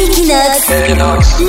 [0.00, 0.70] Equinox,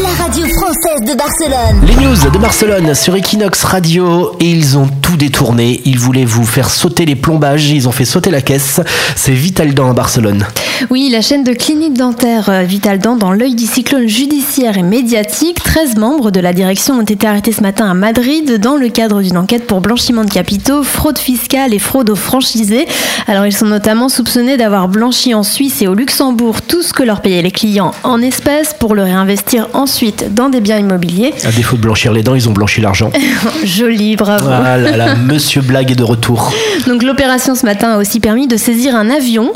[0.03, 1.85] la radio française de Barcelone.
[1.87, 5.79] Les news de Barcelone sur Equinox Radio et ils ont tout détourné.
[5.85, 8.81] Ils voulaient vous faire sauter les plombages, ils ont fait sauter la caisse.
[9.15, 10.45] C'est Vitaldan à Barcelone.
[10.89, 15.61] Oui, la chaîne de clinique dentaire euh, Vitaldan dans l'œil du cyclone judiciaire et médiatique.
[15.63, 19.21] 13 membres de la direction ont été arrêtés ce matin à Madrid dans le cadre
[19.21, 22.87] d'une enquête pour blanchiment de capitaux, fraude fiscale et fraude aux franchisés.
[23.27, 27.03] Alors ils sont notamment soupçonnés d'avoir blanchi en Suisse et au Luxembourg tout ce que
[27.03, 31.31] leur payaient les clients en espèces pour le réinvestir ensuite dans des biens immobiliers.
[31.45, 33.11] À défaut de blanchir les dents, ils ont blanchi l'argent.
[33.63, 34.47] Joli, bravo.
[34.49, 36.51] Ah là là, monsieur Blague est de retour.
[36.87, 39.51] Donc l'opération ce matin a aussi permis de saisir un avion.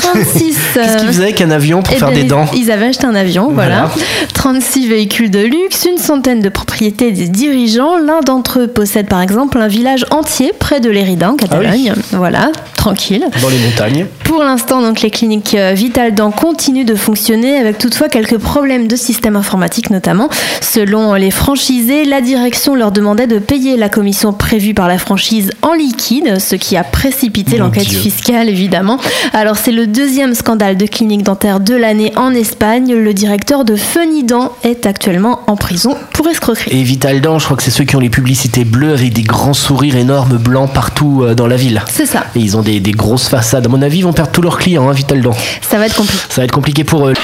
[0.00, 0.56] 36.
[0.74, 2.46] Qu'est-ce qu'ils faisaient avec un avion pour eh faire ben, des dents?
[2.56, 3.86] Ils avaient acheté un avion, voilà.
[3.86, 4.06] Voilà.
[4.34, 7.98] 36 véhicules de luxe, une centaine de propriétés des dirigeants.
[7.98, 11.94] L'un d'entre eux possède par exemple un village entier près de Lérida, en Catalogne.
[12.12, 13.26] Voilà, tranquille.
[13.42, 18.08] dans les montagnes Pour l'instant, donc, les cliniques euh, Vitaldan continuent de fonctionner avec toutefois
[18.08, 20.30] quelques problèmes de système informatique notamment.
[20.62, 25.50] Selon les franchisés, la direction leur demandait de payer la commission prévue par la franchise
[25.62, 28.98] en liquide, ce qui a précipité l'enquête fiscale évidemment.
[29.32, 32.94] Alors c'est le deuxième scandale de clinique dentaire de l'année en Espagne.
[32.94, 36.70] Le directeur de Fenidan est actuellement en prison pour escroquerie.
[36.70, 39.54] Et Vitaldan, je crois que c'est ceux qui ont les publicités bleues avec des grands
[39.54, 41.82] sourires énormes blancs partout euh, dans la ville.
[41.90, 43.66] C'est ça, Et ils ont des, des grosses façades.
[43.66, 45.32] À mon avis, ils vont perdre tous leurs clients, hein, Vitaldan.
[45.68, 46.24] ça va être compliqué.
[46.28, 47.14] Ça va être compliqué pour eux.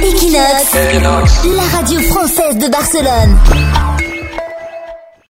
[0.00, 3.36] Equinox, la radio française de Barcelone.